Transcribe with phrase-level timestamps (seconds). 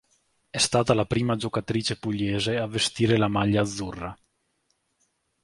[0.49, 4.17] È stata la prima giocatrice pugliese a vestire la maglia azzurra.